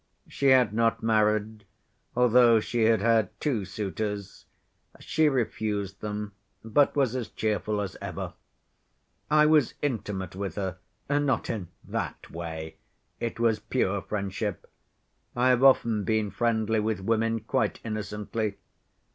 [0.27, 1.63] She had not married,
[2.15, 4.47] although she had had two suitors.
[4.99, 6.31] She refused them,
[6.65, 8.33] but was as cheerful as ever.
[9.29, 12.77] I was intimate with her, not in 'that' way,
[13.19, 14.67] it was pure friendship.
[15.35, 18.55] I have often been friendly with women quite innocently.